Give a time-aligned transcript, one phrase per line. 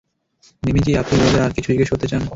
[0.63, 2.23] মিমি জি, আপনি উনাদের আর কিছু জিজ্ঞেস করতে চান?